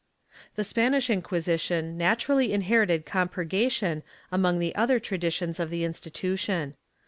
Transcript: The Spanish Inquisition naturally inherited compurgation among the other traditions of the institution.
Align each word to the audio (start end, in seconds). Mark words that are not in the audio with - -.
The 0.55 0.63
Spanish 0.63 1.11
Inquisition 1.11 1.95
naturally 1.95 2.51
inherited 2.53 3.05
compurgation 3.05 4.01
among 4.31 4.57
the 4.57 4.73
other 4.75 4.99
traditions 4.99 5.59
of 5.59 5.69
the 5.69 5.83
institution. 5.83 6.73